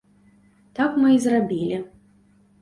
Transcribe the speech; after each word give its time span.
Так 0.79 0.97
мы 1.03 1.07
і 1.17 1.19
зрабілі. 1.27 1.77